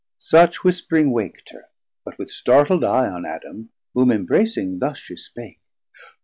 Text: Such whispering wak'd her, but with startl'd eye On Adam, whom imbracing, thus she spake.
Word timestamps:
Such 0.17 0.63
whispering 0.63 1.11
wak'd 1.11 1.51
her, 1.51 1.65
but 2.03 2.17
with 2.17 2.29
startl'd 2.31 2.83
eye 2.83 3.07
On 3.07 3.23
Adam, 3.23 3.69
whom 3.93 4.09
imbracing, 4.09 4.79
thus 4.79 4.97
she 4.97 5.15
spake. 5.15 5.59